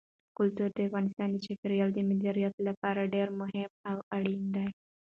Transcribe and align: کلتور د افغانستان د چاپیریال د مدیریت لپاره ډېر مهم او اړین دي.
کلتور 0.37 0.69
د 0.73 0.79
افغانستان 0.89 1.27
د 1.31 1.37
چاپیریال 1.45 1.89
د 1.93 1.99
مدیریت 2.09 2.55
لپاره 2.67 3.11
ډېر 3.15 3.27
مهم 3.41 3.71
او 3.89 3.97
اړین 4.17 4.43
دي. 4.55 4.67